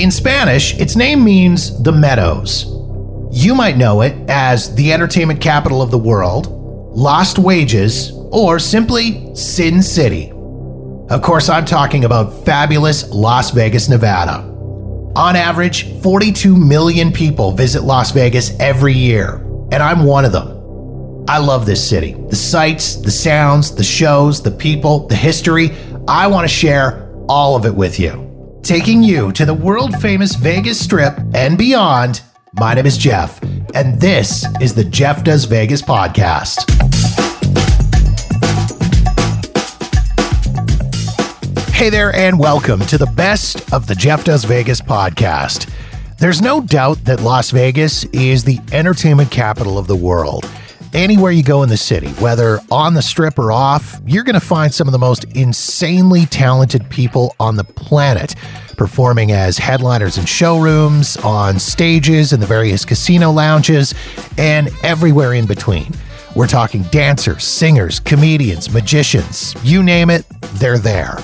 [0.00, 2.64] In Spanish, its name means the meadows.
[3.30, 6.46] You might know it as the entertainment capital of the world,
[6.96, 10.30] Lost Wages, or simply Sin City.
[11.10, 14.38] Of course, I'm talking about fabulous Las Vegas, Nevada.
[15.16, 19.34] On average, 42 million people visit Las Vegas every year,
[19.70, 21.26] and I'm one of them.
[21.28, 22.14] I love this city.
[22.14, 25.72] The sights, the sounds, the shows, the people, the history.
[26.08, 28.29] I want to share all of it with you.
[28.62, 32.20] Taking you to the world famous Vegas Strip and beyond.
[32.52, 33.42] My name is Jeff,
[33.74, 36.68] and this is the Jeff Does Vegas podcast.
[41.72, 45.68] Hey there, and welcome to the best of the Jeff Does Vegas podcast.
[46.18, 50.44] There's no doubt that Las Vegas is the entertainment capital of the world.
[50.92, 54.40] Anywhere you go in the city, whether on the strip or off, you're going to
[54.40, 58.34] find some of the most insanely talented people on the planet
[58.76, 63.94] performing as headliners in showrooms, on stages, in the various casino lounges,
[64.36, 65.92] and everywhere in between.
[66.34, 71.18] We're talking dancers, singers, comedians, magicians, you name it, they're there.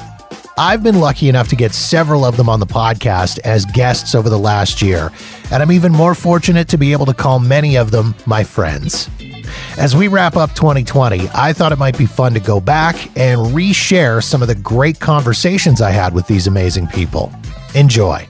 [0.58, 4.30] I've been lucky enough to get several of them on the podcast as guests over
[4.30, 5.10] the last year,
[5.50, 9.10] and I'm even more fortunate to be able to call many of them my friends.
[9.78, 13.40] As we wrap up 2020, I thought it might be fun to go back and
[13.54, 17.32] reshare some of the great conversations I had with these amazing people.
[17.74, 18.26] Enjoy.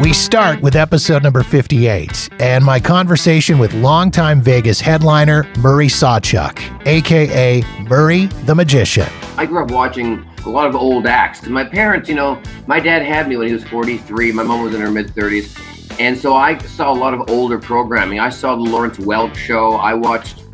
[0.00, 6.86] We start with episode number 58 and my conversation with longtime Vegas headliner Murray Sawchuk,
[6.86, 9.06] aka Murray the Magician.
[9.36, 11.46] I grew up watching a lot of old acts.
[11.46, 14.74] My parents, you know, my dad had me when he was 43, my mom was
[14.74, 16.00] in her mid 30s.
[16.00, 18.20] And so I saw a lot of older programming.
[18.20, 19.72] I saw the Lawrence Welk show.
[19.72, 20.44] I watched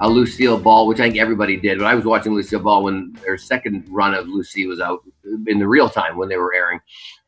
[0.00, 3.16] a Lucille Ball, which I think everybody did, but I was watching Lucille Ball when
[3.24, 5.04] their second run of Lucy was out
[5.46, 6.80] in the real time when they were airing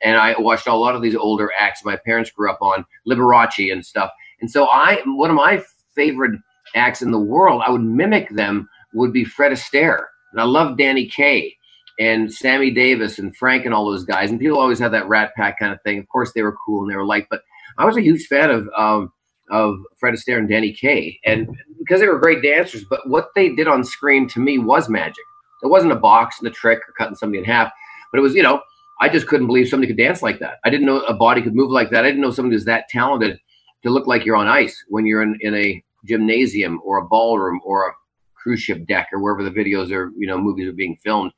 [0.03, 3.73] and I watched a lot of these older acts my parents grew up on, Liberace
[3.73, 4.11] and stuff.
[4.41, 5.63] And so I, one of my
[5.95, 6.39] favorite
[6.75, 10.77] acts in the world, I would mimic them would be Fred Astaire, and I love
[10.77, 11.57] Danny Kaye
[11.99, 14.31] and Sammy Davis and Frank and all those guys.
[14.31, 15.99] And people always had that Rat Pack kind of thing.
[15.99, 17.43] Of course, they were cool and they were liked, but
[17.79, 19.13] I was a huge fan of um,
[19.51, 22.85] of Fred Astaire and Danny Kaye, and because they were great dancers.
[22.89, 25.25] But what they did on screen to me was magic.
[25.63, 27.71] It wasn't a box and a trick or cutting somebody in half,
[28.13, 28.61] but it was you know
[29.01, 30.59] I just couldn't believe somebody could dance like that.
[30.65, 32.05] I didn't know a body could move like that.
[32.05, 33.41] I didn't know somebody was that talented
[33.83, 37.61] to look like you're on ice when you're in, in a gymnasium or a ballroom
[37.65, 37.93] or a
[38.35, 41.33] cruise ship deck or wherever the videos or you know movies are being filmed.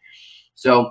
[0.54, 0.90] So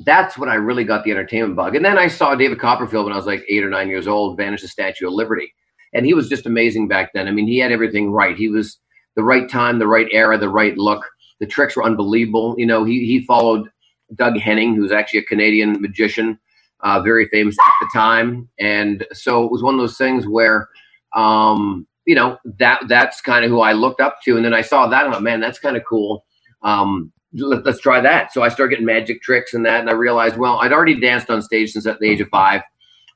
[0.00, 1.74] that's when I really got the entertainment bug.
[1.74, 4.36] And then I saw David Copperfield when I was like eight or nine years old,
[4.36, 5.52] vanish the Statue of Liberty,
[5.92, 7.28] and he was just amazing back then.
[7.28, 8.36] I mean, he had everything right.
[8.36, 8.78] He was
[9.16, 11.04] the right time, the right era, the right look.
[11.40, 12.54] The tricks were unbelievable.
[12.56, 13.68] You know, he he followed
[14.14, 16.38] Doug Henning, who's actually a Canadian magician,
[16.80, 18.48] uh, very famous at the time.
[18.58, 20.68] And so it was one of those things where,
[21.14, 24.36] um, you know, that that's kind of who I looked up to.
[24.36, 26.24] And then I saw that, and I man, that's kind of cool.
[26.62, 28.32] Um, let, us try that.
[28.32, 31.30] So I started getting magic tricks and that, and I realized, well, I'd already danced
[31.30, 32.62] on stage since at the age of five.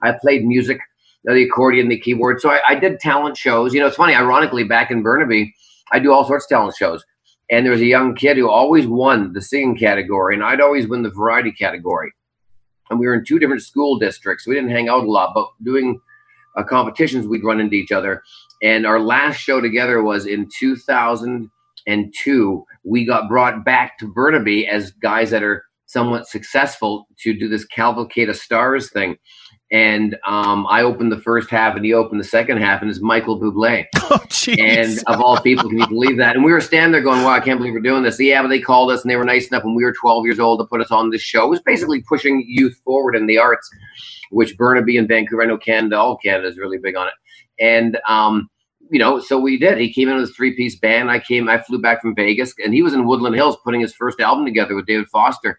[0.03, 0.81] I played music,
[1.25, 2.41] the accordion, the keyboard.
[2.41, 3.73] So I, I did talent shows.
[3.73, 5.55] You know, it's funny, ironically, back in Burnaby,
[5.93, 7.05] I do all sorts of talent shows
[7.53, 10.89] and there was a young kid who always won the singing category, and I'd always
[10.89, 12.11] win the variety category.
[12.89, 14.47] And we were in two different school districts.
[14.47, 16.01] We didn't hang out a lot, but doing
[16.57, 18.23] uh, competitions, we'd run into each other.
[18.63, 22.65] And our last show together was in 2002.
[22.85, 27.67] We got brought back to Burnaby as guys that are somewhat successful to do this
[27.67, 29.19] Cavalcade of Stars thing
[29.73, 33.01] and um, I opened the first half, and he opened the second half, and it's
[33.01, 33.87] Michael Bublé.
[34.05, 34.21] Oh,
[34.59, 36.35] and of all people, can you believe that?
[36.35, 38.49] And we were standing there going, "Wow, I can't believe we're doing this." Yeah, but
[38.49, 40.67] they called us, and they were nice enough when we were 12 years old to
[40.67, 41.45] put us on this show.
[41.45, 43.71] It was basically pushing youth forward in the arts,
[44.31, 47.15] which Burnaby and Vancouver, I know Canada, all Canada is really big on it.
[47.59, 48.51] And um,
[48.91, 49.79] you know, so we did.
[49.79, 51.11] He came in with a three piece band.
[51.11, 53.95] I came, I flew back from Vegas, and he was in Woodland Hills putting his
[53.95, 55.59] first album together with David Foster.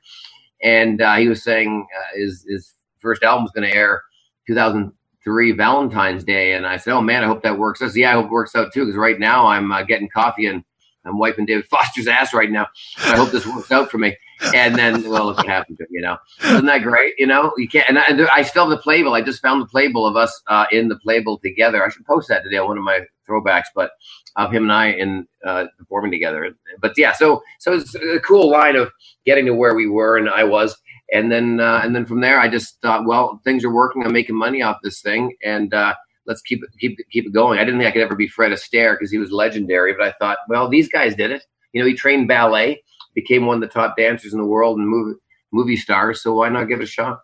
[0.61, 4.03] And uh, he was saying uh, his his first album was going to air
[4.47, 8.11] 2003 Valentine's Day, and I said, "Oh man, I hope that works." I said, "Yeah,
[8.11, 10.63] I hope it works out too." Because right now I'm uh, getting coffee and
[11.05, 12.67] I'm wiping David Foster's ass right now.
[12.99, 14.17] I hope this works out for me.
[14.53, 16.17] And then, well, look what happened to me, you know.
[16.43, 17.13] Isn't that great?
[17.17, 17.87] You know, you can't.
[17.87, 19.13] And I, I still have the playbill.
[19.13, 21.85] I just found the playbill of us uh, in the playbill together.
[21.85, 23.91] I should post that today on one of my throwbacks, but
[24.35, 26.55] of him and I in uh, performing together.
[26.81, 28.91] But yeah, so so it's a cool line of
[29.25, 30.75] getting to where we were and I was
[31.13, 34.03] and then uh, and then from there, I just thought, well, things are working.
[34.03, 35.93] I'm making money off this thing, and uh,
[36.25, 37.59] let's keep it keep keep it going.
[37.59, 40.13] I didn't think I could ever be Fred Astaire because he was legendary, but I
[40.19, 41.45] thought, well, these guys did it.
[41.71, 42.83] You know, he trained ballet,
[43.13, 45.19] became one of the top dancers in the world and movie
[45.51, 46.21] movie stars.
[46.21, 47.19] So why not give it a shot?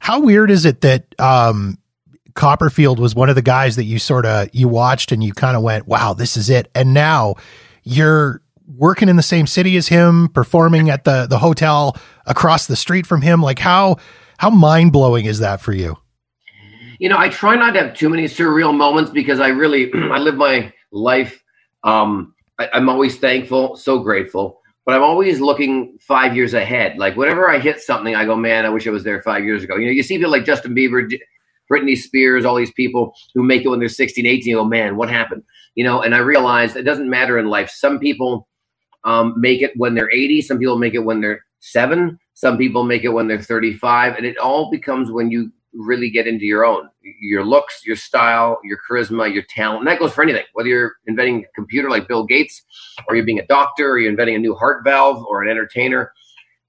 [0.00, 1.78] How weird is it that um,
[2.34, 5.56] Copperfield was one of the guys that you sort of you watched and you kind
[5.56, 7.36] of went, "Wow, this is it," and now
[7.84, 8.42] you're
[8.76, 11.96] working in the same city as him, performing at the the hotel
[12.26, 13.42] across the street from him.
[13.42, 13.96] Like how
[14.38, 15.96] how mind blowing is that for you?
[16.98, 20.18] You know, I try not to have too many surreal moments because I really I
[20.18, 21.42] live my life.
[21.82, 26.98] Um, I, I'm always thankful, so grateful, but I'm always looking five years ahead.
[26.98, 29.64] Like whenever I hit something, I go, man, I wish I was there five years
[29.64, 29.76] ago.
[29.76, 31.10] You know, you see people like Justin Bieber,
[31.70, 34.50] Britney Spears, all these people who make it when they're 16, 18.
[34.50, 35.42] You go, man, what happened?
[35.74, 37.70] You know, and I realized it doesn't matter in life.
[37.70, 38.48] Some people
[39.04, 40.42] um, make it when they're 80.
[40.42, 42.18] Some people make it when they're seven.
[42.34, 44.16] Some people make it when they're 35.
[44.16, 48.58] And it all becomes when you really get into your own your looks, your style,
[48.64, 49.80] your charisma, your talent.
[49.80, 52.62] And that goes for anything, whether you're inventing a computer like Bill Gates,
[53.08, 56.12] or you're being a doctor, or you're inventing a new heart valve, or an entertainer.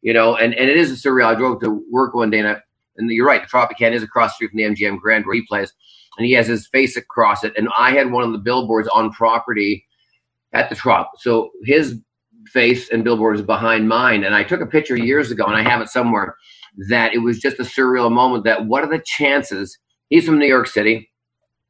[0.01, 1.25] You know, and, and it is a surreal.
[1.25, 2.57] I drove to work one day and, I,
[2.97, 5.45] and you're right, the Tropicana is across the street from the MGM Grand where he
[5.47, 5.73] plays,
[6.17, 7.53] and he has his face across it.
[7.55, 9.85] And I had one of the billboards on property
[10.53, 11.11] at the Trop.
[11.19, 11.99] So his
[12.47, 14.23] face and billboard is behind mine.
[14.23, 16.35] And I took a picture years ago, and I have it somewhere.
[16.89, 18.45] That it was just a surreal moment.
[18.45, 19.77] That what are the chances?
[20.09, 21.09] He's from New York City.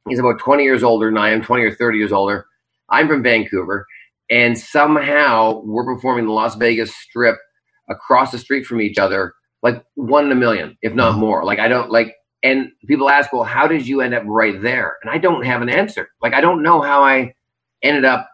[0.08, 2.46] He's about 20 years older than I am, 20 or 30 years older.
[2.90, 3.86] I'm from Vancouver,
[4.30, 7.36] and somehow we're performing the Las Vegas Strip
[7.88, 11.44] across the street from each other, like one in a million, if not more.
[11.44, 12.14] Like I don't like.
[12.44, 14.96] And people ask, well, how did you end up right there?
[15.02, 16.08] And I don't have an answer.
[16.20, 17.34] Like I don't know how I
[17.82, 18.28] ended up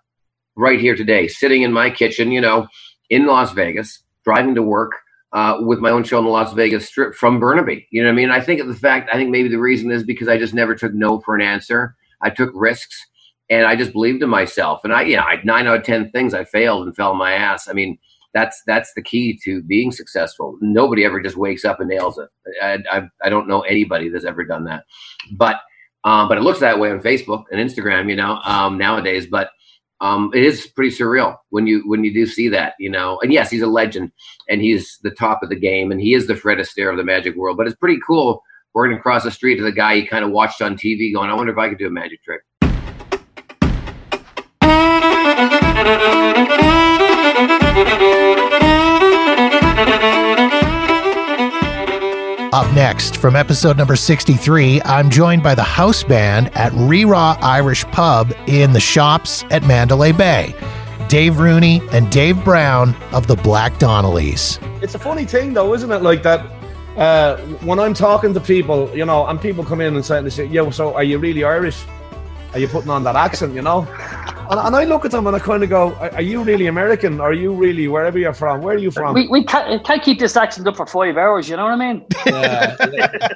[0.59, 2.67] right here today, sitting in my kitchen, you know,
[3.09, 4.93] in Las Vegas, driving to work
[5.33, 7.87] uh, with my own show in the Las Vegas Strip from Burnaby.
[7.91, 8.31] You know what I mean?
[8.31, 10.75] I think of the fact, I think maybe the reason is because I just never
[10.75, 11.95] took no for an answer.
[12.21, 13.07] I took risks
[13.49, 14.81] and I just believed in myself.
[14.85, 17.19] And I, you know, I, nine out of 10 things I failed and fell on
[17.19, 17.69] my ass.
[17.69, 17.99] I mean,
[18.35, 20.59] that's that's the key to being successful.
[20.61, 22.29] Nobody ever just wakes up and nails it.
[22.63, 24.85] I, I, I don't know anybody that's ever done that,
[25.33, 25.57] but
[26.05, 29.27] um, but it looks that way on Facebook and Instagram, you know, um, nowadays.
[29.27, 29.49] But
[30.01, 33.19] um, it is pretty surreal when you when you do see that, you know.
[33.23, 34.13] And yes, he's a legend,
[34.49, 37.05] and he's the top of the game, and he is the Fred Astaire of the
[37.05, 37.57] magic world.
[37.57, 38.43] But it's pretty cool
[38.75, 41.35] working across the street to the guy you kind of watched on TV, going, "I
[41.35, 42.43] wonder if I could do a magic trick."
[52.79, 57.85] Next, from episode number 63, I'm joined by the house band at Rí Rá Irish
[57.87, 60.55] Pub in the shops at Mandalay Bay.
[61.09, 64.61] Dave Rooney and Dave Brown of the Black Donnellys.
[64.81, 66.03] It's a funny thing, though, isn't it?
[66.03, 66.47] Like that,
[66.97, 70.71] uh, when I'm talking to people, you know, and people come in and say, "Yo,
[70.71, 71.83] so are you really Irish?
[72.53, 73.89] Are you putting on that accent?" You know,
[74.51, 77.21] and, and I look at them and I kind of go, "Are you really American?
[77.21, 78.63] Are you really wherever you're from?
[78.63, 81.49] Where are you from?" We, we can't, can't keep this accent up for five hours.
[81.49, 82.07] You know what I mean?
[82.27, 83.29] Yeah, yeah.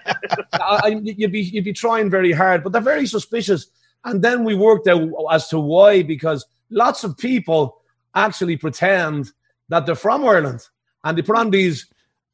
[0.54, 3.66] I, I, you'd be you'd be trying very hard, but they're very suspicious.
[4.04, 7.78] And then we worked out as to why, because lots of people
[8.14, 9.30] actually pretend
[9.68, 10.66] that they're from Ireland,
[11.04, 11.86] and they put on these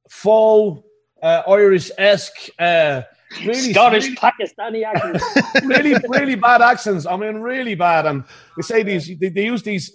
[0.09, 0.83] faux
[1.23, 2.49] uh, Irish esque.
[2.59, 3.03] Uh,
[3.45, 5.65] really, Scottish, really, Pakistani accent.
[5.65, 7.07] really, really bad accents.
[7.07, 8.07] I mean, really bad.
[8.07, 8.25] And
[8.57, 9.93] they say these, they, they use these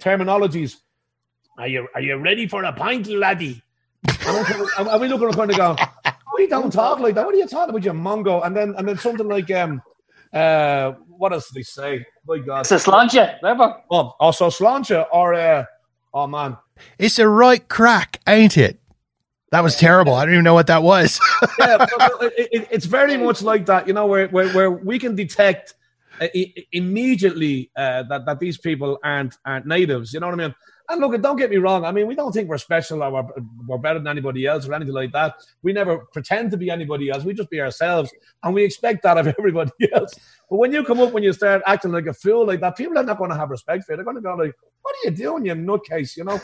[0.00, 0.76] terminologies.
[1.58, 3.62] Are you are you ready for a pint, laddie?
[4.26, 5.76] And, we look at them kind of go,
[6.36, 7.24] we don't talk like that.
[7.24, 8.44] What are you talking about, you mongo?
[8.44, 9.82] And then and then something like um
[10.32, 12.04] uh what else do they say?
[12.26, 12.60] My God.
[12.60, 13.76] It's a sláinte, never.
[13.90, 15.64] Oh, also sláinte or uh
[16.12, 16.58] oh man.
[16.98, 18.78] It's a right crack, ain't it?
[19.56, 20.12] That was terrible.
[20.12, 21.18] I don't even know what that was.
[21.58, 21.86] yeah,
[22.20, 25.72] it, it's very much like that, you know, where where, where we can detect
[26.20, 30.12] uh, i- immediately uh, that that these people aren't aren't natives.
[30.12, 30.54] You know what I mean?
[30.88, 31.84] And look, don't get me wrong.
[31.84, 33.26] I mean, we don't think we're special or we're,
[33.66, 35.34] we're better than anybody else or anything like that.
[35.62, 37.24] We never pretend to be anybody else.
[37.24, 38.12] We just be ourselves,
[38.44, 40.14] and we expect that of everybody else.
[40.48, 42.96] But when you come up when you start acting like a fool like that, people
[42.98, 43.96] are not going to have respect for you.
[43.96, 46.40] They're going to go like, "What are you doing, you nutcase?" You know.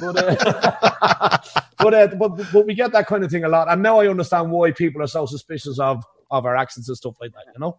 [0.00, 1.38] But, uh,
[1.78, 4.08] but, uh, but but we get that kind of thing a lot, and now I
[4.08, 7.44] understand why people are so suspicious of of our accents and stuff like that.
[7.54, 7.78] You know.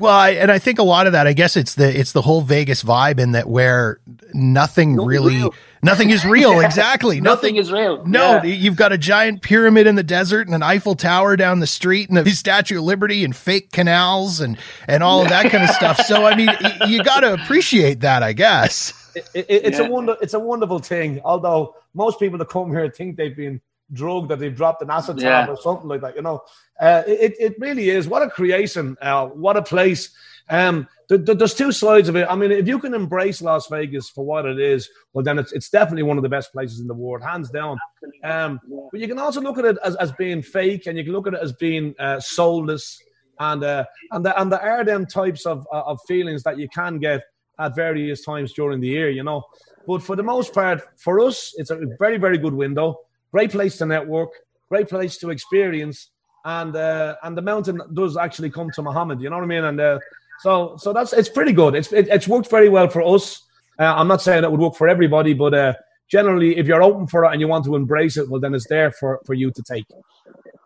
[0.00, 2.22] Well, I, and I think a lot of that, I guess it's the it's the
[2.22, 4.00] whole Vegas vibe in that where
[4.32, 5.54] nothing Nothing really, real.
[5.82, 6.60] nothing is real.
[6.60, 8.04] Exactly, Nothing is real.
[8.06, 8.44] No, Yeah.
[8.44, 12.08] you've got a giant pyramid in the desert and an Eiffel Tower down the street
[12.08, 14.56] and the Statue of Liberty and fake canals and
[14.88, 15.98] and all of that kind of stuff.
[16.06, 18.94] So I mean, y- you got to appreciate that, I guess.
[19.14, 19.86] It, it, it's Yeah.
[19.86, 20.16] a wonder.
[20.22, 21.20] It's a wonderful thing.
[21.24, 23.60] Although most people that come here think they've been
[23.92, 25.46] drug that they've dropped an acetab Yeah.
[25.48, 26.16] or something like that.
[26.16, 26.42] You know,
[26.80, 28.08] uh, it it really is.
[28.08, 28.96] What a creation!
[29.00, 30.10] Uh, what a place.
[30.48, 32.26] Um, th- th- there's two sides of it.
[32.28, 35.52] I mean, if you can embrace Las Vegas for what it is, well, then it's,
[35.52, 37.78] it's definitely one of the best places in the world, hands down.
[38.24, 38.58] Um,
[38.90, 41.28] but you can also look at it as, as being fake, and you can look
[41.28, 42.98] at it as being uh, soulless,
[43.38, 46.68] and uh, and the, and there are them types of uh, of feelings that you
[46.68, 47.22] can get
[47.60, 49.42] at various times during the year, you know.
[49.86, 52.98] But for the most part, for us, it's a very very good window,
[53.32, 54.30] great place to network,
[54.68, 56.10] great place to experience,
[56.44, 59.64] and uh, and the mountain does actually come to Muhammad, you know what I mean?
[59.64, 59.98] And uh,
[60.40, 61.74] so so that's it's pretty good.
[61.74, 63.42] It's it, it's worked very well for us.
[63.78, 65.72] Uh, I'm not saying it would work for everybody, but uh,
[66.10, 68.66] generally, if you're open for it and you want to embrace it, well, then it's
[68.68, 69.86] there for, for you to take.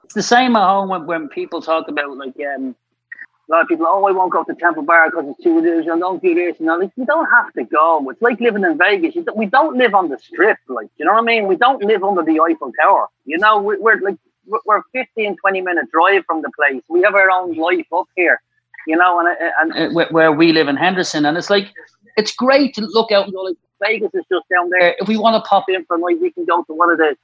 [0.04, 2.74] It's the same at home when, when people talk about like um,
[3.48, 3.86] a lot of people.
[3.88, 5.86] Oh, I won't go to Temple Bar because it's too this.
[5.90, 6.58] I don't do this.
[6.60, 6.82] And all.
[6.82, 8.08] You don't have to go.
[8.10, 9.14] It's like living in Vegas.
[9.14, 10.58] Don't, we don't live on the strip.
[10.68, 11.46] Like you know what I mean.
[11.46, 13.08] We don't live under the Eiffel Tower.
[13.24, 16.82] You know, we, we're like we're- we're 15, 20 minute drive from the place.
[16.88, 18.42] We have our own life up here.
[18.86, 19.28] You know, and
[19.60, 21.68] and, and uh, where- we live in Henderson, and it's like
[22.16, 24.90] it's great to look out and go like Vegas is just down there.
[24.90, 26.90] Uh, if we want to pop in for a night, we can go to one
[26.90, 27.16] of the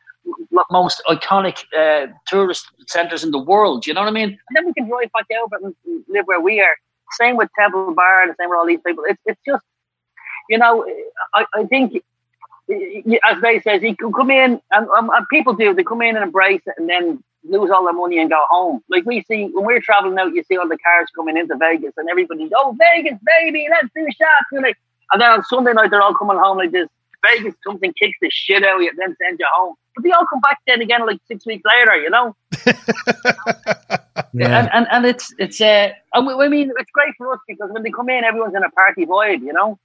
[0.71, 3.87] most iconic uh, tourist centres in the world.
[3.87, 4.31] You know what I mean?
[4.31, 5.75] And then we can drive back over and
[6.09, 6.77] live where we are.
[7.13, 9.05] Same with Temple Bar, the same with all these people.
[9.09, 9.65] It's it's just,
[10.49, 10.87] you know,
[11.35, 12.03] I, I think,
[13.25, 15.75] as they says, you can come in and, and people do.
[15.75, 18.81] They come in and embrace it, and then lose all their money and go home.
[18.89, 21.95] Like we see when we're traveling out, you see all the cars coming into Vegas,
[21.97, 24.47] and everybody's oh Vegas baby, let's do shots.
[24.53, 24.77] And, like,
[25.13, 26.89] and then on Sunday night they're all coming home like this.
[27.27, 29.75] Vegas and kicks the shit out of you, then sends you home.
[29.95, 32.37] But they all come back then again like six weeks later, you know.
[34.33, 34.61] yeah.
[34.61, 37.71] And, and and it's it's uh, and we- I mean it's great for us because
[37.73, 39.79] when they come in, everyone's in a party vibe, you know.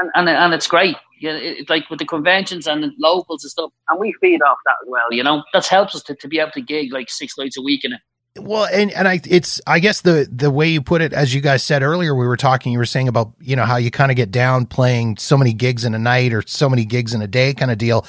[0.00, 1.32] And, and, and it's great, yeah.
[1.32, 4.56] It, it's like with the conventions and the locals and stuff, and we feed off
[4.64, 5.08] that as well.
[5.10, 7.62] You know, that helps us to, to be able to gig like six nights a
[7.62, 8.00] week in it.
[8.40, 11.40] Well, and and I it's I guess the the way you put it, as you
[11.40, 12.72] guys said earlier, we were talking.
[12.72, 15.52] You were saying about you know how you kind of get down playing so many
[15.52, 18.06] gigs in a night or so many gigs in a day kind of deal.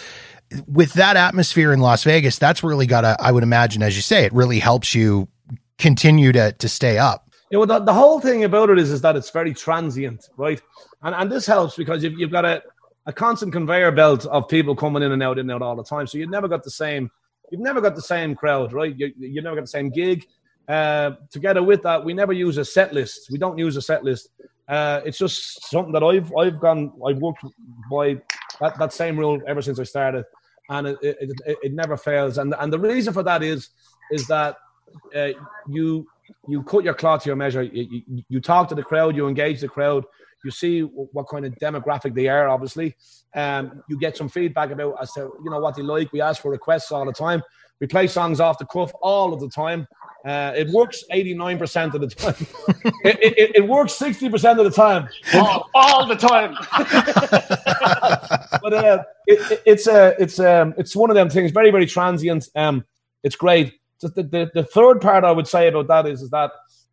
[0.67, 3.15] With that atmosphere in Las Vegas, that's really got to.
[3.19, 5.27] I would imagine, as you say, it really helps you
[5.77, 7.29] continue to to stay up.
[7.51, 10.61] Yeah, well, the, the whole thing about it is, is that it's very transient, right?
[11.01, 12.61] And and this helps because you've, you've got a,
[13.05, 15.83] a constant conveyor belt of people coming in and out, in and out all the
[15.83, 16.05] time.
[16.07, 17.09] So you've never got the same,
[17.51, 18.95] you've never got the same crowd, right?
[18.95, 20.27] You, you never got the same gig.
[20.67, 23.29] Uh, together with that, we never use a set list.
[23.31, 24.29] We don't use a set list.
[24.67, 27.43] Uh, it's just something that I've I've gone I've worked
[27.89, 28.21] by
[28.61, 30.25] that, that same rule ever since I started,
[30.69, 32.37] and it, it, it, never fails.
[32.37, 33.69] And and the reason for that is
[34.11, 34.57] is that
[35.15, 35.29] uh,
[35.67, 36.07] you
[36.47, 37.63] you cut your cloth to your measure.
[37.63, 40.05] You, you, you talk to the crowd, you engage the crowd,
[40.43, 42.47] you see what kind of demographic they are.
[42.47, 42.95] Obviously,
[43.35, 46.13] um, you get some feedback about as to you know what they like.
[46.13, 47.43] We ask for requests all the time.
[47.79, 49.87] We play songs off the cuff all of the time.
[50.25, 52.35] Uh, it works 89% of the time.
[53.05, 55.07] it, it, it works 60% of the time.
[55.33, 56.57] all, all the time.
[58.61, 61.51] but uh, it, it- it's uh, it's um, it's one of them things.
[61.51, 62.47] Very very transient.
[62.55, 62.83] Um,
[63.23, 63.73] it's great.
[64.01, 66.51] The, the, the third part I would say about that is is that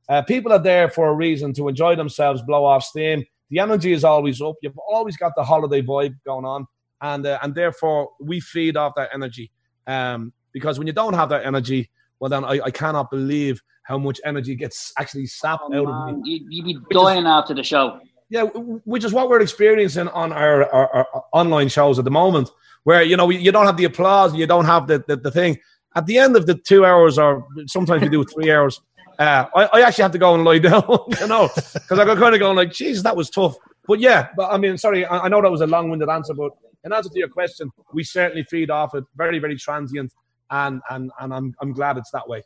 [0.08, 3.24] uh, people are there for a reason to enjoy themselves, blow off steam.
[3.50, 4.56] The energy is always up.
[4.60, 6.66] You've always got the holiday vibe going on,
[7.00, 9.50] and uh, and therefore we feed off that energy.
[9.86, 13.98] Um, because when you don't have that energy, well then I, I cannot believe how
[13.98, 16.12] much energy gets actually sapped out of me.
[16.12, 18.00] Man, you, you'd be dying after the show.
[18.28, 22.50] Yeah, which is what we're experiencing on our, our, our online shows at the moment,
[22.82, 25.58] where you know you don't have the applause, you don't have the, the, the thing.
[25.94, 28.80] At the end of the two hours, or sometimes we do three hours,
[29.18, 30.82] uh, I, I actually have to go and lie down,
[31.20, 33.56] you know, because I got kind of going like, "Jesus, that was tough."
[33.86, 36.50] But yeah, but I mean, sorry, I, I know that was a long-winded answer, but
[36.84, 39.04] in answer to your question, we certainly feed off it.
[39.16, 40.12] Very, very transient,
[40.50, 42.42] and and and I'm I'm glad it's that way.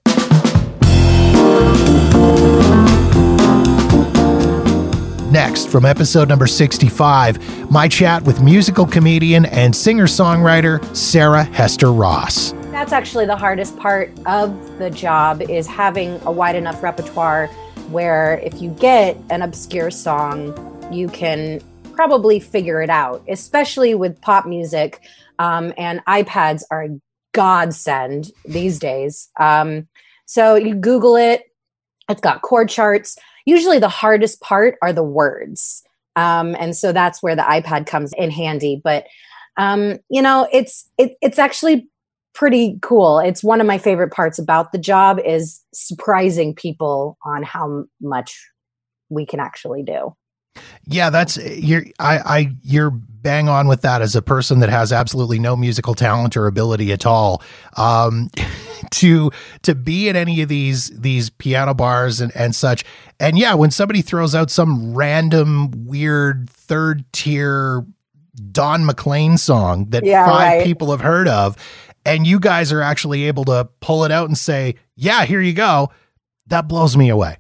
[5.41, 11.91] Next, from episode number 65, my chat with musical comedian and singer songwriter Sarah Hester
[11.91, 12.53] Ross.
[12.73, 17.47] That's actually the hardest part of the job is having a wide enough repertoire
[17.89, 20.53] where if you get an obscure song,
[20.93, 21.63] you can
[21.95, 25.01] probably figure it out, especially with pop music.
[25.39, 27.01] Um, and iPads are a
[27.33, 29.31] godsend these days.
[29.41, 29.89] Um,
[30.27, 31.45] so you Google it,
[32.11, 33.17] it's got chord charts.
[33.47, 35.83] Usually the hardest part are the words.
[36.17, 38.81] Um, and so that's where the iPad comes in handy.
[38.83, 39.07] But
[39.57, 41.89] um, you know, it's it, it's actually
[42.35, 43.19] pretty cool.
[43.19, 48.49] It's one of my favorite parts about the job is surprising people on how much
[49.09, 50.15] we can actually do.
[50.87, 54.93] Yeah, that's you're I I you're bang on with that as a person that has
[54.93, 57.43] absolutely no musical talent or ability at all.
[57.77, 58.31] Um
[58.93, 59.31] to
[59.63, 62.85] to be at any of these these piano bars and and such.
[63.21, 67.85] And yeah, when somebody throws out some random weird third tier
[68.51, 70.65] Don McLean song that Yeah, five right.
[70.65, 71.57] people have heard of
[72.07, 75.53] and you guys are actually able to pull it out and say, "Yeah, here you
[75.53, 75.91] go."
[76.47, 77.37] That blows me away.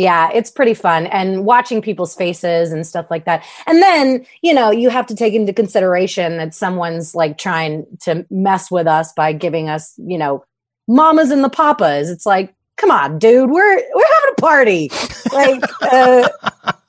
[0.00, 3.44] Yeah, it's pretty fun and watching people's faces and stuff like that.
[3.66, 8.24] And then, you know, you have to take into consideration that someone's like trying to
[8.30, 10.42] mess with us by giving us, you know,
[10.88, 12.08] mamas and the papas.
[12.08, 14.90] It's like, come on, dude, we're we're having a party.
[15.34, 16.28] Like uh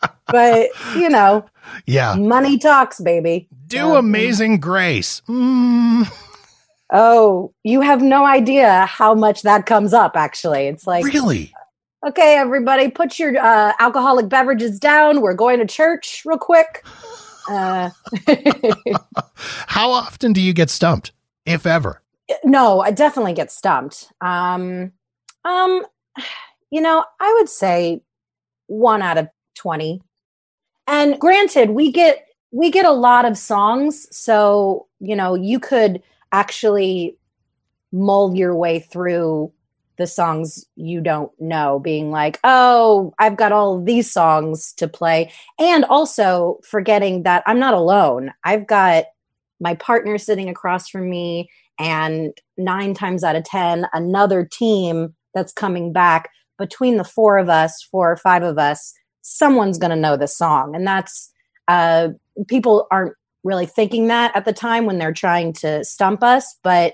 [0.27, 1.43] but, you know,
[1.85, 2.15] Yeah.
[2.15, 3.49] money talks, baby.
[3.67, 5.21] Do Um, Amazing Grace.
[5.27, 6.09] Mm,
[6.93, 10.67] Oh, you have no idea how much that comes up actually.
[10.67, 11.53] It's like really?
[12.03, 15.21] Okay, everybody, put your uh, alcoholic beverages down.
[15.21, 16.83] We're going to church real quick.
[17.47, 17.91] Uh,
[19.35, 21.11] How often do you get stumped,
[21.45, 22.01] if ever?
[22.43, 24.11] no, I definitely get stumped.
[24.21, 24.91] Um,
[25.45, 25.85] um,
[26.69, 28.01] you know, I would say
[28.67, 30.01] one out of twenty.
[30.87, 36.01] And granted, we get we get a lot of songs, so you know you could
[36.31, 37.17] actually
[37.91, 39.51] mull your way through
[40.01, 45.31] the songs you don't know, being like, oh, I've got all these songs to play.
[45.59, 48.33] And also forgetting that I'm not alone.
[48.43, 49.05] I've got
[49.59, 55.53] my partner sitting across from me, and nine times out of 10, another team that's
[55.53, 56.29] coming back.
[56.57, 60.27] Between the four of us, four or five of us, someone's going to know the
[60.27, 60.75] song.
[60.75, 61.31] And that's,
[61.67, 62.09] uh,
[62.47, 66.93] people aren't really thinking that at the time when they're trying to stump us, but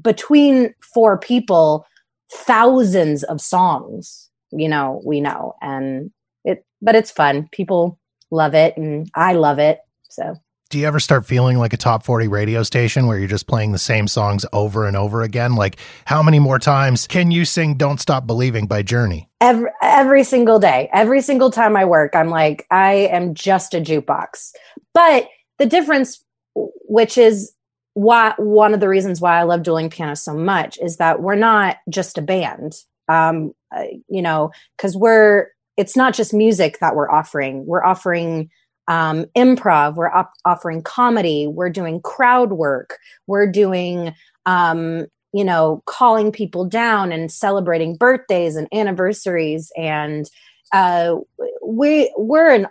[0.00, 1.86] between four people
[2.30, 5.54] thousands of songs you know we know.
[5.60, 6.10] And
[6.44, 7.48] it but it's fun.
[7.52, 7.98] People
[8.30, 9.80] love it and i love it.
[10.08, 10.34] So.
[10.70, 13.72] Do you ever start feeling like a top 40 radio station where you're just playing
[13.72, 15.54] the same songs over and over again?
[15.54, 15.76] Like,
[16.06, 19.28] how many more times can you sing Don't Stop Believing by Journey?
[19.42, 20.88] every every single day.
[20.92, 24.52] Every single time i work i'm like i am just a jukebox.
[24.94, 27.52] But the difference which is
[27.94, 31.34] why one of the reasons why i love dueling piano so much is that we're
[31.34, 32.74] not just a band.
[33.08, 37.66] Um uh, you know because we're it's not just music that we're offering.
[37.66, 38.50] We're offering
[38.88, 39.94] um, improv.
[39.94, 41.46] We're op- offering comedy.
[41.46, 42.98] We're doing crowd work.
[43.26, 44.14] We're doing
[44.46, 49.72] um, you know calling people down and celebrating birthdays and anniversaries.
[49.76, 50.28] And
[50.72, 51.16] uh,
[51.64, 52.68] we we're an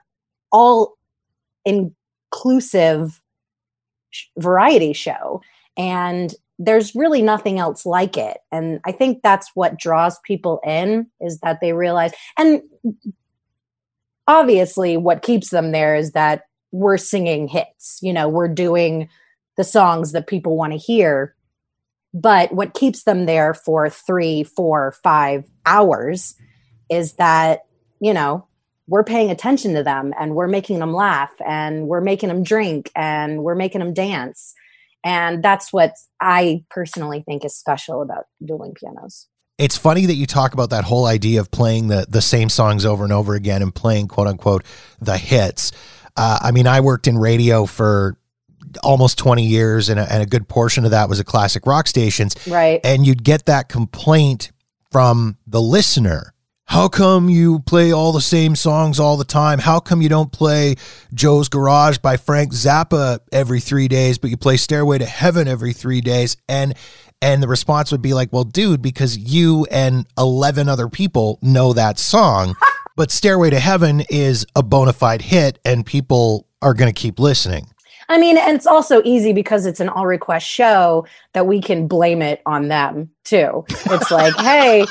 [0.51, 0.97] all
[1.65, 3.20] inclusive
[4.37, 5.41] variety show
[5.77, 8.37] and there's really nothing else like it.
[8.51, 12.61] And i think that's what draws people in is that they realize and
[14.27, 19.09] obviously what keeps them there is that we're singing hits you know we're doing
[19.57, 21.35] the songs that people want to hear.
[22.13, 26.35] But what keeps them there for three four five hours
[26.89, 27.61] is that
[27.99, 28.47] you know
[28.91, 32.91] we're paying attention to them and we're making them laugh and we're making them drink
[32.93, 34.53] and we're making them dance
[35.03, 39.27] and that's what i personally think is special about dueling pianos
[39.57, 42.85] It's funny that you talk about that whole idea of playing the, the same songs
[42.85, 44.65] over and over again and playing quote unquote
[44.99, 45.71] the hits.
[46.17, 48.17] Uh, I mean, I worked in radio for
[48.83, 51.87] almost 20 years, and a, and a good portion of that was at classic rock
[51.87, 52.35] stations.
[52.47, 54.51] right and you'd get that complaint
[54.91, 56.30] from the listener.
[56.71, 59.59] How come you play all the same songs all the time?
[59.59, 60.75] How come you don't play
[61.13, 65.73] Joe's Garage by Frank Zappa every 3 days but you play Stairway to Heaven every
[65.73, 66.37] 3 days?
[66.47, 66.73] And
[67.21, 71.73] and the response would be like, "Well, dude, because you and 11 other people know
[71.73, 72.55] that song,
[72.95, 77.19] but Stairway to Heaven is a bona fide hit and people are going to keep
[77.19, 77.67] listening."
[78.09, 81.87] I mean, and it's also easy because it's an all request show that we can
[81.87, 83.65] blame it on them too.
[83.69, 84.85] It's like, hey,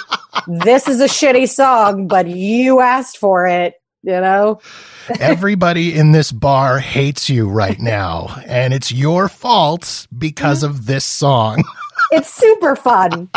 [0.47, 4.61] this is a shitty song, but you asked for it, you know?
[5.21, 11.05] Everybody in this bar hates you right now, and it's your fault because of this
[11.05, 11.63] song.
[12.13, 13.29] It's super fun.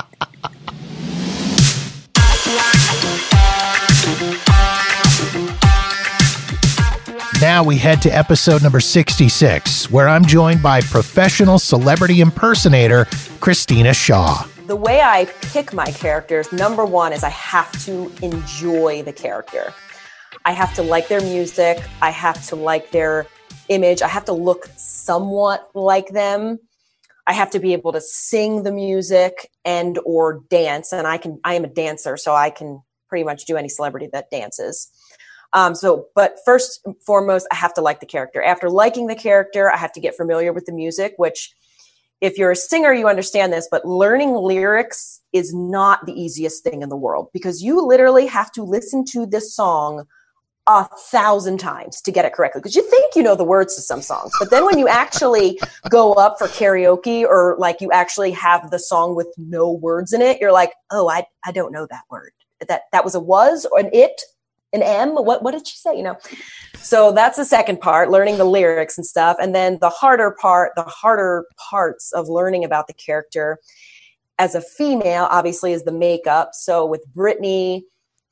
[7.43, 13.03] Now we head to episode number 66, where I'm joined by professional celebrity impersonator
[13.41, 14.47] Christina Shaw.
[14.67, 19.73] the way I pick my characters, number one is I have to enjoy the character.
[20.45, 21.83] I have to like their music.
[22.01, 23.27] I have to like their
[23.67, 24.01] image.
[24.01, 26.59] I have to look somewhat like them.
[27.27, 30.93] I have to be able to sing the music and or dance.
[30.93, 34.07] And I can I am a dancer, so I can pretty much do any celebrity
[34.13, 34.92] that dances.
[35.53, 38.41] Um, so, but first and foremost, I have to like the character.
[38.41, 41.53] After liking the character, I have to get familiar with the music, which
[42.21, 46.81] if you're a singer, you understand this, but learning lyrics is not the easiest thing
[46.81, 50.05] in the world because you literally have to listen to this song
[50.67, 53.81] a thousand times to get it correctly because you think you know the words to
[53.81, 58.31] some songs but then when you actually go up for karaoke or like you actually
[58.31, 61.85] have the song with no words in it you're like oh i, I don't know
[61.89, 62.31] that word
[62.65, 64.21] that that was a was or an it
[64.73, 65.15] an M.
[65.15, 65.95] What what did she say?
[65.95, 66.17] You know.
[66.77, 69.37] So that's the second part, learning the lyrics and stuff.
[69.39, 73.57] And then the harder part, the harder parts of learning about the character
[74.37, 76.49] as a female, obviously, is the makeup.
[76.53, 77.83] So with Britney,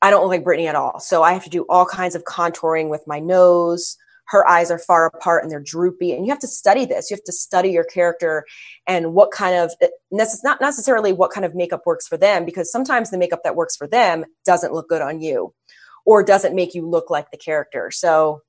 [0.02, 1.00] I don't look like Britney at all.
[1.00, 3.96] So I have to do all kinds of contouring with my nose.
[4.26, 6.12] Her eyes are far apart and they're droopy.
[6.12, 7.10] And you have to study this.
[7.10, 8.44] You have to study your character
[8.86, 9.72] and what kind of,
[10.10, 13.76] not necessarily what kind of makeup works for them, because sometimes the makeup that works
[13.76, 15.54] for them doesn't look good on you
[16.04, 17.90] or doesn't make you look like the character.
[17.90, 18.40] So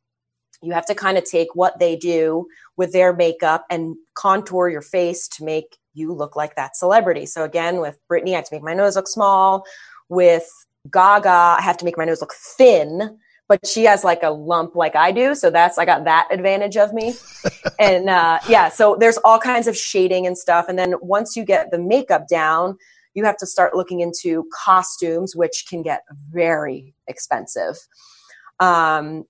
[0.61, 4.81] you have to kind of take what they do with their makeup and contour your
[4.81, 7.25] face to make you look like that celebrity.
[7.25, 9.65] So again, with Britney, I have to make my nose look small.
[10.09, 10.49] With
[10.91, 14.75] Gaga, I have to make my nose look thin, but she has like a lump
[14.75, 15.35] like I do.
[15.35, 17.13] So that's, I got that advantage of me.
[17.79, 20.65] and uh, yeah, so there's all kinds of shading and stuff.
[20.67, 22.77] And then once you get the makeup down,
[23.13, 27.77] you have to start looking into costumes, which can get very expensive.
[28.59, 29.25] Um,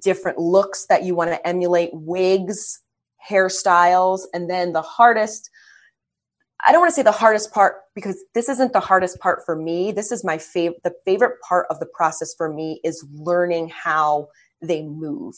[0.00, 2.80] different looks that you want to emulate, wigs,
[3.28, 5.50] hairstyles, and then the hardest.
[6.66, 9.54] I don't want to say the hardest part because this isn't the hardest part for
[9.54, 9.92] me.
[9.92, 10.82] This is my favorite.
[10.82, 14.28] The favorite part of the process for me is learning how
[14.60, 15.36] they move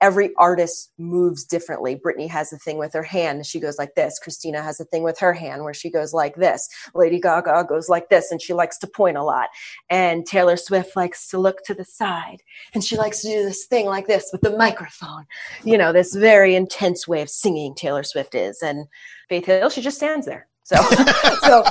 [0.00, 1.96] every artist moves differently.
[1.96, 4.18] Britney has a thing with her hand, she goes like this.
[4.18, 6.68] Christina has a thing with her hand where she goes like this.
[6.94, 9.48] Lady Gaga goes like this, and she likes to point a lot.
[9.88, 12.42] And Taylor Swift likes to look to the side,
[12.74, 15.26] and she likes to do this thing like this with the microphone.
[15.64, 18.62] You know, this very intense way of singing Taylor Swift is.
[18.62, 18.86] And
[19.28, 20.48] Faith Hill, she just stands there.
[20.64, 20.76] So,
[21.42, 21.64] so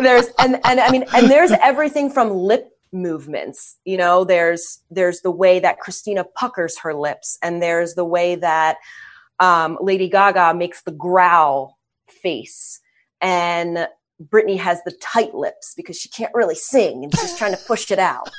[0.00, 3.76] there's and and I mean, and there's everything from lip movements.
[3.84, 8.34] You know there's there's the way that christina puckers her lips and there's the way
[8.36, 8.76] that
[9.38, 11.78] um, lady gaga makes the growl
[12.08, 12.80] face.
[13.20, 13.88] And
[14.22, 17.90] britney has the tight lips because she can't really sing and she's trying to push
[17.90, 18.30] it out.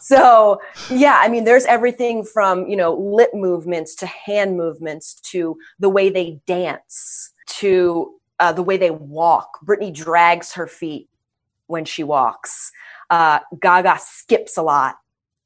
[0.00, 5.56] So yeah i mean there's everything from you know lip movements to hand movements to
[5.80, 9.58] the way they dance to uh, the way they walk.
[9.64, 11.08] Britney drags her feet
[11.66, 12.70] when she walks
[13.10, 14.96] uh, Gaga skips a lot,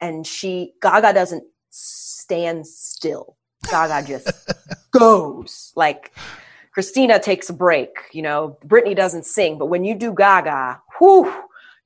[0.01, 3.37] and she Gaga doesn't stand still.
[3.71, 4.31] Gaga just
[4.93, 6.13] goes like
[6.73, 7.91] Christina takes a break.
[8.13, 11.33] You know, Britney doesn't sing, but when you do Gaga, whew,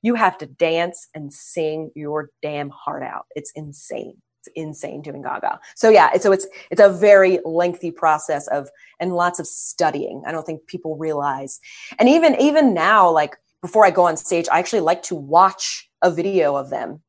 [0.01, 3.25] you have to dance and sing your damn heart out.
[3.35, 4.21] It's insane.
[4.41, 5.59] It's insane doing Gaga.
[5.75, 10.21] So yeah, so it's it's a very lengthy process of and lots of studying.
[10.27, 11.59] I don't think people realize.
[11.97, 15.89] And even even now, like before I go on stage, I actually like to watch
[16.01, 17.01] a video of them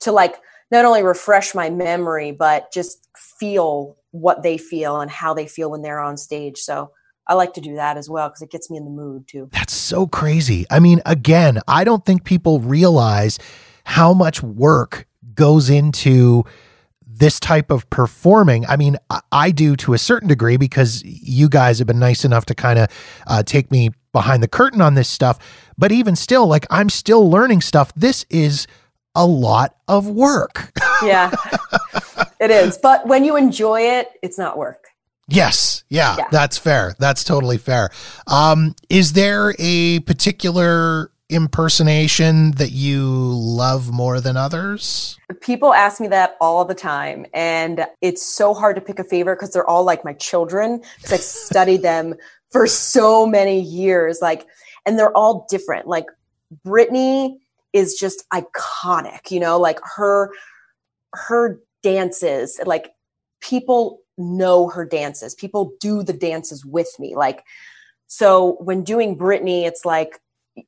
[0.00, 0.36] to like
[0.70, 5.70] not only refresh my memory, but just feel what they feel and how they feel
[5.70, 6.58] when they're on stage.
[6.58, 6.90] So
[7.26, 9.48] I like to do that as well because it gets me in the mood too.
[9.52, 10.66] That's so crazy.
[10.70, 13.38] I mean, again, I don't think people realize
[13.84, 16.44] how much work goes into
[17.06, 18.66] this type of performing.
[18.66, 18.96] I mean,
[19.30, 22.78] I do to a certain degree because you guys have been nice enough to kind
[22.78, 22.88] of
[23.26, 25.38] uh, take me behind the curtain on this stuff.
[25.76, 27.92] But even still, like I'm still learning stuff.
[27.94, 28.66] This is
[29.14, 30.72] a lot of work.
[31.02, 31.30] yeah,
[32.40, 32.78] it is.
[32.78, 34.86] But when you enjoy it, it's not work.
[35.28, 35.84] Yes.
[35.88, 36.94] Yeah, yeah, that's fair.
[36.98, 37.90] That's totally fair.
[38.26, 45.18] Um, is there a particular impersonation that you love more than others?
[45.40, 47.26] People ask me that all the time.
[47.32, 51.12] And it's so hard to pick a favorite because they're all like my children because
[51.12, 52.14] I've studied them
[52.54, 54.20] for so many years.
[54.22, 54.46] Like,
[54.86, 55.88] and they're all different.
[55.88, 56.06] Like
[56.64, 57.38] Britney
[57.72, 60.30] is just iconic, you know, like her
[61.14, 62.92] her dances, like
[63.40, 65.34] people know her dances.
[65.34, 67.16] People do the dances with me.
[67.16, 67.42] Like
[68.06, 70.20] so when doing Britney, it's like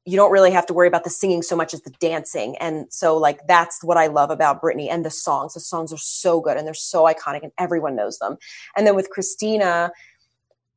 [0.05, 2.57] you don't really have to worry about the singing so much as the dancing.
[2.59, 5.55] And so like that's what I love about Britney and the songs.
[5.55, 8.39] The songs are so good and they're so iconic and everyone knows them.
[8.77, 9.93] And then with Christina,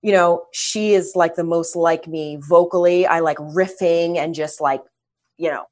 [0.01, 3.05] you know, she is like the most like me vocally.
[3.05, 4.81] I like riffing and just like,
[5.37, 5.65] you know,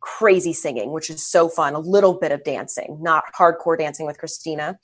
[0.00, 1.74] crazy singing, which is so fun.
[1.74, 4.78] A little bit of dancing, not hardcore dancing with Christina.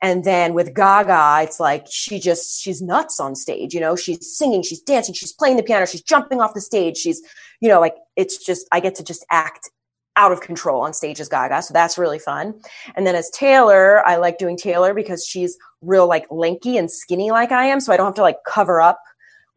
[0.00, 3.72] And then with Gaga, it's like she just, she's nuts on stage.
[3.72, 6.96] You know, she's singing, she's dancing, she's playing the piano, she's jumping off the stage.
[6.96, 7.22] She's,
[7.60, 9.70] you know, like it's just, I get to just act
[10.16, 11.62] out of control on stage as Gaga.
[11.62, 12.54] So that's really fun.
[12.96, 17.30] And then as Taylor, I like doing Taylor because she's real like lanky and skinny
[17.30, 17.80] like I am.
[17.80, 19.00] So I don't have to like cover up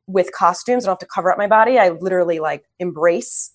[0.07, 0.85] with costumes.
[0.85, 1.77] I don't have to cover up my body.
[1.77, 3.51] I literally like embrace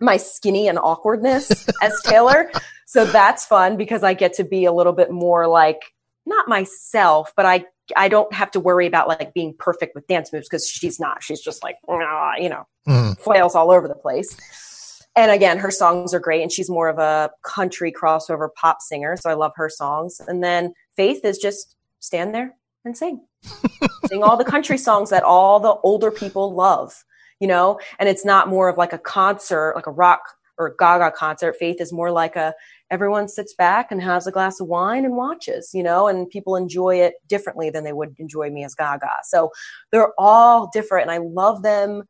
[0.00, 2.50] my skinny and awkwardness as Taylor.
[2.86, 5.80] So that's fun because I get to be a little bit more like
[6.26, 7.64] not myself, but I
[7.96, 11.22] I don't have to worry about like being perfect with dance moves because she's not.
[11.22, 13.18] She's just like you know mm.
[13.18, 14.36] flails all over the place.
[15.14, 19.16] And again, her songs are great, and she's more of a country crossover pop singer,
[19.16, 20.20] so I love her songs.
[20.26, 23.24] And then Faith is just stand there and sing,
[24.06, 27.04] sing all the country songs that all the older people love,
[27.40, 27.78] you know.
[27.98, 30.22] And it's not more of like a concert, like a rock
[30.58, 31.56] or Gaga concert.
[31.58, 32.54] Faith is more like a
[32.90, 36.56] everyone sits back and has a glass of wine and watches, you know, and people
[36.56, 39.10] enjoy it differently than they would enjoy me as Gaga.
[39.24, 39.50] So
[39.90, 42.02] they're all different and I love them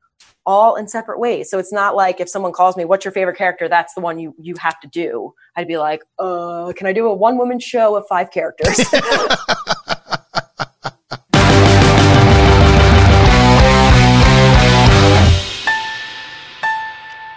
[0.45, 1.51] all in separate ways.
[1.51, 3.69] So it's not like if someone calls me, what's your favorite character?
[3.69, 5.35] That's the one you you have to do.
[5.57, 8.81] I'd be like, uh, can I do a one woman show of five characters?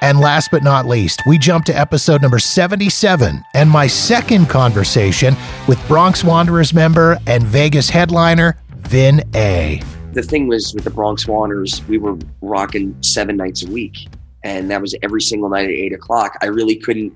[0.05, 5.35] And last but not least, we jump to episode number 77 and my second conversation
[5.67, 9.81] with Bronx Wanderers member and Vegas headliner, Vin A.
[10.15, 14.07] The thing was with the Bronx Wanderers, we were rocking seven nights a week.
[14.45, 16.37] And that was every single night at eight o'clock.
[16.41, 17.13] I really couldn't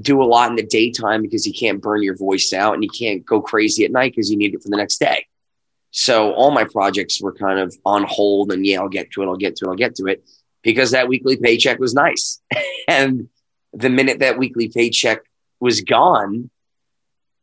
[0.00, 2.90] do a lot in the daytime because you can't burn your voice out and you
[2.90, 5.24] can't go crazy at night because you need it for the next day.
[5.92, 9.26] So all my projects were kind of on hold and yeah, I'll get to it,
[9.26, 10.24] I'll get to it, I'll get to it
[10.62, 12.40] because that weekly paycheck was nice.
[12.88, 13.28] and
[13.72, 15.20] the minute that weekly paycheck
[15.60, 16.50] was gone,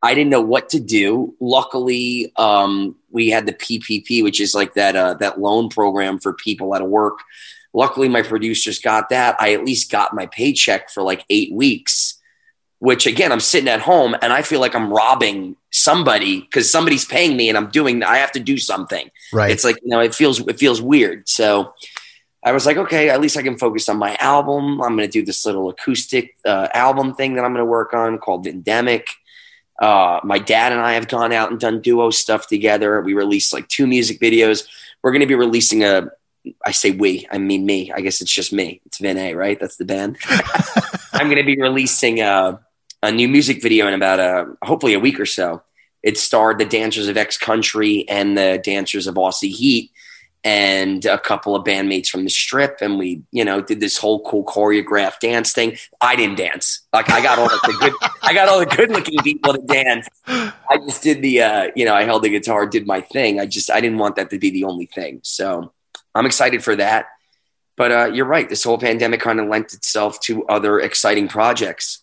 [0.01, 1.35] I didn't know what to do.
[1.39, 6.33] Luckily, um, we had the PPP, which is like that uh, that loan program for
[6.33, 7.19] people out of work.
[7.73, 9.35] Luckily, my producers got that.
[9.39, 12.15] I at least got my paycheck for like eight weeks.
[12.79, 17.03] Which again, I'm sitting at home and I feel like I'm robbing somebody because somebody's
[17.03, 18.03] paying me and I'm doing.
[18.03, 19.11] I have to do something.
[19.33, 19.51] Right.
[19.51, 21.27] It's like you know, it feels it feels weird.
[21.27, 21.73] So
[22.43, 24.81] I was like, okay, at least I can focus on my album.
[24.81, 27.93] I'm going to do this little acoustic uh, album thing that I'm going to work
[27.93, 29.07] on called Vindemic.
[29.79, 32.99] Uh, my dad and I have gone out and done duo stuff together.
[33.01, 34.67] We released like two music videos.
[35.01, 36.09] We're going to be releasing a,
[36.65, 37.91] I say we, I mean me.
[37.91, 38.81] I guess it's just me.
[38.85, 39.59] It's Vin A, right?
[39.59, 40.17] That's the band.
[41.13, 42.59] I'm going to be releasing a,
[43.01, 45.63] a new music video in about a, hopefully a week or so.
[46.03, 49.91] It starred the dancers of X Country and the dancers of Aussie Heat
[50.43, 54.23] and a couple of bandmates from the strip and we you know did this whole
[54.23, 55.77] cool choreographed dance thing.
[55.99, 56.81] I didn't dance.
[56.93, 60.07] Like i got all the good i got all the good looking people to dance.
[60.27, 63.39] I just did the uh you know i held the guitar did my thing.
[63.39, 65.19] I just i didn't want that to be the only thing.
[65.23, 65.73] So
[66.15, 67.07] i'm excited for that.
[67.75, 68.47] But uh you're right.
[68.47, 72.01] This whole pandemic kind of lent itself to other exciting projects.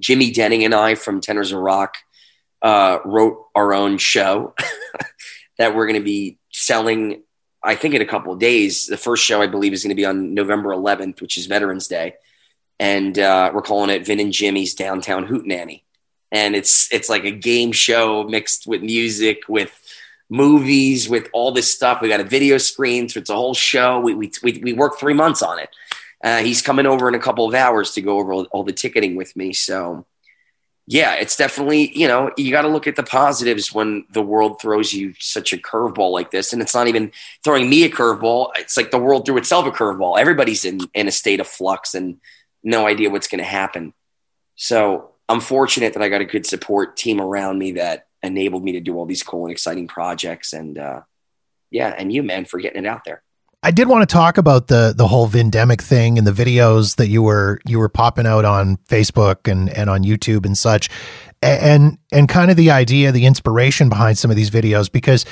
[0.00, 1.98] Jimmy denning and i from tenors of rock
[2.62, 4.54] uh wrote our own show
[5.58, 7.22] that we're going to be selling
[7.62, 8.86] I think in a couple of days.
[8.86, 11.88] The first show I believe is going to be on November 11th, which is Veterans
[11.88, 12.14] Day,
[12.78, 15.82] and uh, we're calling it Vin and Jimmy's Downtown Hootenanny,
[16.32, 19.78] and it's it's like a game show mixed with music, with
[20.30, 22.00] movies, with all this stuff.
[22.00, 24.00] We got a video screen, so it's a whole show.
[24.00, 25.68] We we we, worked three months on it.
[26.22, 29.16] Uh, he's coming over in a couple of hours to go over all the ticketing
[29.16, 30.06] with me, so
[30.90, 34.60] yeah, it's definitely, you know, you got to look at the positives when the world
[34.60, 36.52] throws you such a curveball like this.
[36.52, 37.12] And it's not even
[37.44, 38.50] throwing me a curveball.
[38.58, 40.18] It's like the world threw itself a curveball.
[40.18, 42.18] Everybody's in, in a state of flux and
[42.64, 43.94] no idea what's going to happen.
[44.56, 48.72] So I'm fortunate that I got a good support team around me that enabled me
[48.72, 50.52] to do all these cool and exciting projects.
[50.52, 51.02] And uh,
[51.70, 53.22] yeah, and you, man, for getting it out there.
[53.62, 57.08] I did want to talk about the the whole Vindemic thing and the videos that
[57.08, 60.88] you were you were popping out on Facebook and and on YouTube and such,
[61.42, 65.26] and and kind of the idea, the inspiration behind some of these videos because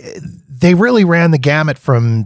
[0.00, 2.24] eh, they really ran the gamut from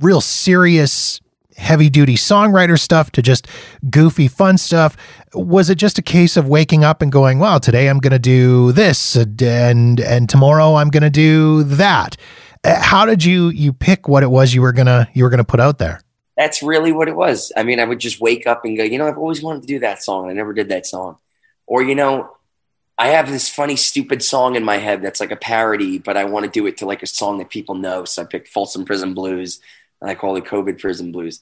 [0.00, 1.20] real serious
[1.56, 3.46] heavy duty songwriter stuff to just
[3.88, 4.96] goofy fun stuff.
[5.34, 8.18] Was it just a case of waking up and going well today i'm going to
[8.18, 12.16] do this and and tomorrow i'm going to do that
[12.62, 15.44] Uh, how did you you pick what it was you were gonna you were gonna
[15.44, 16.00] put out there?
[16.36, 17.52] That's really what it was.
[17.56, 19.68] I mean, I would just wake up and go, you know, I've always wanted to
[19.68, 20.30] do that song.
[20.30, 21.18] I never did that song.
[21.66, 22.34] Or, you know,
[22.96, 26.24] I have this funny, stupid song in my head that's like a parody, but I
[26.24, 28.04] want to do it to like a song that people know.
[28.04, 29.60] So I picked Folsom Prison Blues
[30.00, 31.40] and I call it COVID Prison Blues.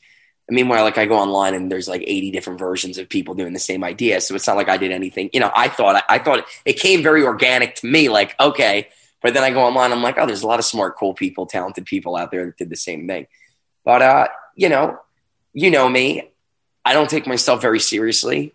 [0.48, 3.52] And meanwhile, like I go online and there's like 80 different versions of people doing
[3.52, 4.20] the same idea.
[4.20, 5.30] So it's not like I did anything.
[5.32, 8.08] You know, I thought I thought it came very organic to me.
[8.08, 8.88] Like, okay,
[9.22, 11.46] but then I go online, I'm like, oh, there's a lot of smart, cool people,
[11.46, 13.26] talented people out there that did the same thing.
[13.84, 14.98] But uh, you know,
[15.52, 16.30] you know me.
[16.84, 18.54] I don't take myself very seriously.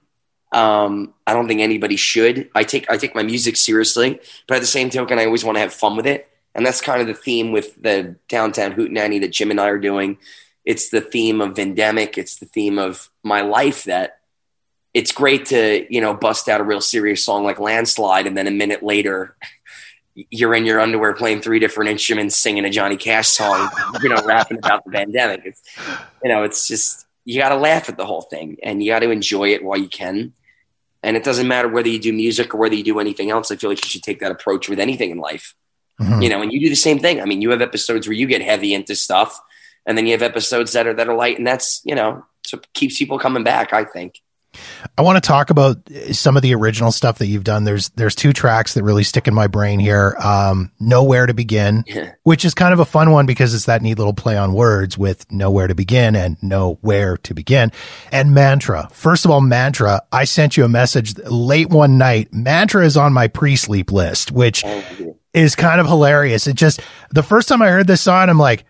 [0.53, 2.49] Um, I don't think anybody should.
[2.53, 5.55] I take I take my music seriously, but at the same token, I always want
[5.55, 9.19] to have fun with it, and that's kind of the theme with the downtown hootenanny
[9.21, 10.17] that Jim and I are doing.
[10.63, 12.17] It's the theme of Vindemic.
[12.17, 14.19] It's the theme of my life that
[14.93, 18.47] it's great to you know bust out a real serious song like Landslide, and then
[18.47, 19.35] a minute later.
[20.15, 23.69] You're in your underwear playing three different instruments, singing a Johnny Cash song,
[24.01, 25.41] you know, rapping about the pandemic.
[25.45, 25.61] It's,
[26.23, 28.99] you know, it's just you got to laugh at the whole thing and you got
[28.99, 30.33] to enjoy it while you can.
[31.01, 33.51] And it doesn't matter whether you do music or whether you do anything else.
[33.51, 35.55] I feel like you should take that approach with anything in life.
[35.99, 36.21] Mm-hmm.
[36.21, 37.21] You know, and you do the same thing.
[37.21, 39.39] I mean, you have episodes where you get heavy into stuff,
[39.85, 42.59] and then you have episodes that are that are light, and that's you know, so
[42.73, 43.73] keeps people coming back.
[43.73, 44.19] I think.
[44.97, 45.77] I want to talk about
[46.11, 47.63] some of the original stuff that you've done.
[47.63, 50.15] There's there's two tracks that really stick in my brain here.
[50.19, 52.13] Um, Nowhere to Begin, yeah.
[52.23, 54.97] which is kind of a fun one because it's that neat little play on words
[54.97, 57.71] with Nowhere to Begin and Nowhere to Begin.
[58.11, 58.89] And Mantra.
[58.91, 62.33] First of all, Mantra, I sent you a message late one night.
[62.33, 66.47] Mantra is on my pre-sleep list, which oh, is kind of hilarious.
[66.47, 68.65] It just the first time I heard this song, I'm like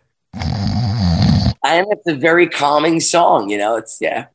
[1.63, 3.77] and it's a very calming song, you know.
[3.77, 4.27] It's yeah.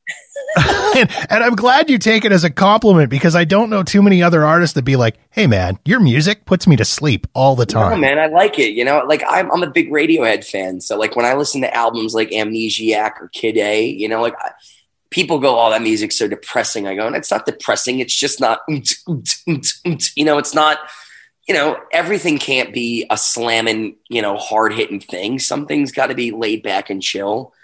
[0.97, 4.03] and, and, I'm glad you take it as a compliment because I don't know too
[4.03, 7.55] many other artists that be like, "Hey, man, your music puts me to sleep all
[7.55, 8.73] the time." No, man, I like it.
[8.73, 11.75] You know, like I'm I'm a big Radiohead fan, so like when I listen to
[11.75, 14.35] albums like Amnesiac or Kid A, you know, like.
[14.39, 14.53] I,
[15.11, 17.99] people go, "Oh, that music's so depressing." I go, and it's not depressing.
[18.01, 20.79] It's just not, you know, it's not
[21.49, 25.39] you know, everything can't be a slamming, you know, hard hitting thing.
[25.39, 27.55] Something's got to be laid back and chill.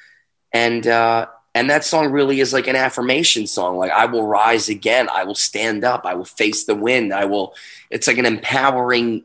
[0.55, 3.77] And, uh, and that song really is like an affirmation song.
[3.77, 5.09] Like, I will rise again.
[5.13, 6.07] I will stand up.
[6.07, 7.13] I will face the wind.
[7.13, 7.55] I will,
[7.91, 9.25] it's like an empowering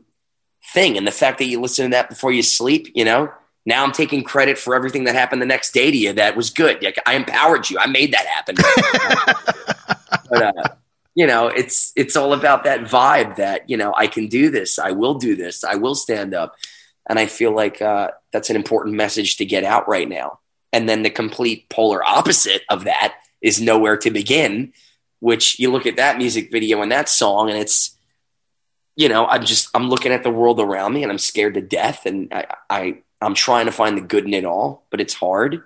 [0.72, 0.98] thing.
[0.98, 3.32] And the fact that you listen to that before you sleep, you know,
[3.64, 6.50] now I'm taking credit for everything that happened the next day to you that was
[6.50, 6.82] good.
[6.82, 7.78] Like, I empowered you.
[7.78, 8.56] I made that happen.
[10.30, 10.68] but, uh,
[11.14, 14.78] you know it's it's all about that vibe that you know i can do this
[14.78, 16.54] i will do this i will stand up.
[17.08, 20.38] And i feel like uh, that's an important message to get out right now.
[20.72, 24.72] And then the complete polar opposite of that is nowhere to begin
[25.20, 27.96] which you look at that music video and that song and it's
[28.96, 31.60] you know i'm just i'm looking at the world around me and i'm scared to
[31.60, 35.14] death and i, I i'm trying to find the good in it all but it's
[35.14, 35.62] hard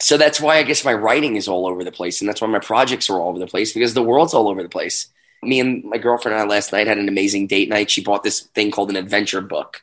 [0.00, 2.48] so that's why I guess my writing is all over the place, and that's why
[2.48, 5.08] my projects are all over the place because the world's all over the place.
[5.42, 7.90] Me and my girlfriend and I last night had an amazing date night.
[7.90, 9.82] She bought this thing called an adventure book,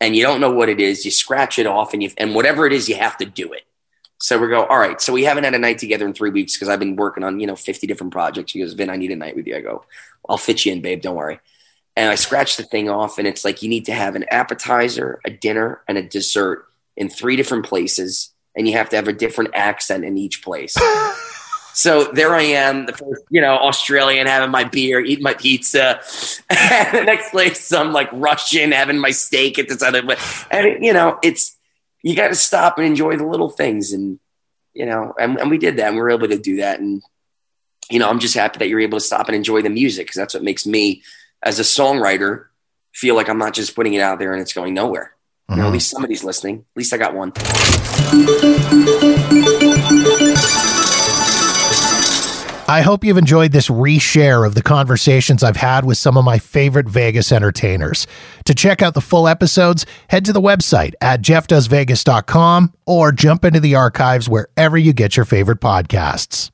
[0.00, 1.04] and you don't know what it is.
[1.04, 3.62] You scratch it off, and you and whatever it is, you have to do it.
[4.18, 5.00] So we go, all right.
[5.00, 7.40] So we haven't had a night together in three weeks because I've been working on
[7.40, 8.52] you know fifty different projects.
[8.52, 9.56] She goes, Vin, I need a night with you.
[9.56, 9.84] I go,
[10.28, 11.02] I'll fit you in, babe.
[11.02, 11.40] Don't worry.
[11.96, 15.20] And I scratch the thing off, and it's like you need to have an appetizer,
[15.24, 19.12] a dinner, and a dessert in three different places and you have to have a
[19.12, 20.76] different accent in each place.
[21.72, 26.00] so there I am, the first, you know, Australian having my beer, eating my pizza.
[26.50, 30.44] and the next place, I'm like Russian having my steak at this other place.
[30.50, 31.56] And, you know, it's,
[32.02, 33.92] you got to stop and enjoy the little things.
[33.92, 34.18] And,
[34.72, 36.80] you know, and, and we did that and we were able to do that.
[36.80, 37.02] And,
[37.90, 40.16] you know, I'm just happy that you're able to stop and enjoy the music because
[40.16, 41.02] that's what makes me,
[41.42, 42.46] as a songwriter,
[42.92, 45.14] feel like I'm not just putting it out there and it's going nowhere.
[45.50, 45.58] Mm-hmm.
[45.58, 46.58] You know, at least somebody's listening.
[46.58, 47.32] At least I got one.
[52.68, 56.38] I hope you've enjoyed this reshare of the conversations I've had with some of my
[56.38, 58.06] favorite Vegas entertainers.
[58.44, 63.58] To check out the full episodes, head to the website at jeffdoesvegas.com or jump into
[63.58, 66.52] the archives wherever you get your favorite podcasts.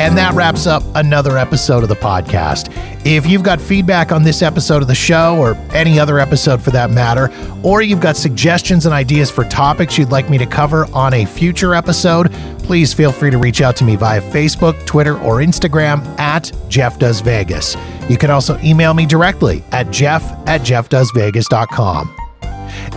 [0.00, 2.74] And that wraps up another episode of the podcast.
[3.04, 6.70] If you've got feedback on this episode of the show or any other episode for
[6.70, 7.30] that matter,
[7.62, 11.26] or you've got suggestions and ideas for topics you'd like me to cover on a
[11.26, 16.02] future episode, please feel free to reach out to me via Facebook, Twitter, or Instagram
[16.18, 17.76] at Jeff Does Vegas.
[18.08, 22.19] You can also email me directly at jeff at jeffdoesvegas.com.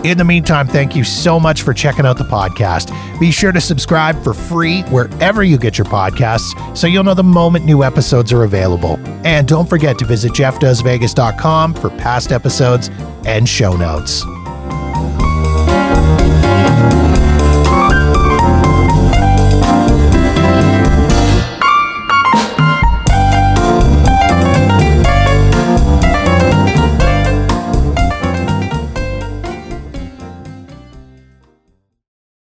[0.04, 2.92] In the meantime, thank you so much for checking out the podcast.
[3.20, 7.24] Be sure to subscribe for free wherever you get your podcasts so you'll know the
[7.24, 9.00] moment new episodes are available.
[9.26, 12.90] And don't forget to visit jeffdoesvegas.com for past episodes
[13.26, 14.26] and show notes.